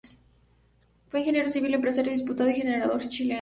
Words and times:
Fue 1.09 1.19
ingeniero 1.19 1.47
civil, 1.47 1.75
empresario, 1.75 2.11
diputado 2.11 2.49
y 2.49 2.59
senador 2.59 3.01
chileno. 3.07 3.29